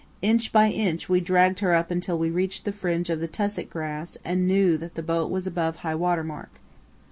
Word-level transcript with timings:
Inch 0.23 0.51
by 0.51 0.67
inch 0.69 1.09
we 1.09 1.19
dragged 1.19 1.59
her 1.59 1.75
up 1.75 1.91
until 1.91 2.17
we 2.17 2.31
reached 2.31 2.65
the 2.65 2.71
fringe 2.71 3.11
of 3.11 3.19
the 3.19 3.27
tussock 3.27 3.69
grass 3.69 4.17
and 4.25 4.47
knew 4.47 4.75
that 4.77 4.95
the 4.95 5.03
boat 5.03 5.29
was 5.29 5.45
above 5.45 5.75
high 5.75 5.93
water 5.93 6.23
mark. 6.23 6.59